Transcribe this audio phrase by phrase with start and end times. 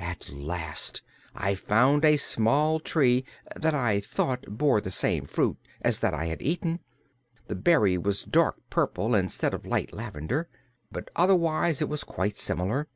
[0.00, 1.00] "At last
[1.32, 3.24] I found a small tree
[3.54, 6.80] that I thought bore the same fruit as that I had eaten.
[7.46, 10.48] The berry was dark purple instead of light lavender,
[10.90, 12.88] but otherwise it was quite similar.